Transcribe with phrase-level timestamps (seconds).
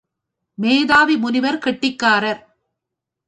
[0.57, 2.41] மேதாவி முனிவர் கெட்டிக்காரர்.